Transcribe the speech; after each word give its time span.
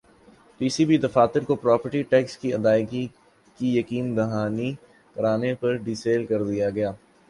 پی 0.57 0.67
C 0.69 0.83
B 0.85 0.97
دفاتر 0.97 1.41
کو 1.47 1.55
property 1.55 2.01
tax 2.11 2.37
کی 2.37 2.53
ادائیگی 2.53 3.05
کی 3.59 3.77
یقین 3.77 4.15
دہانی 4.17 4.73
کرانے 5.15 5.53
پر 5.55 5.75
ڈی 5.83 5.95
سیل 5.95 6.25
کر 6.25 6.43
دیا 6.43 6.69
گیا 6.69 6.91